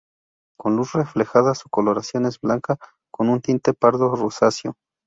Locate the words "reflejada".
0.93-1.53